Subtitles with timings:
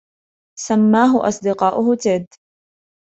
[0.59, 2.27] سمّاه أصدقاؤه تِد.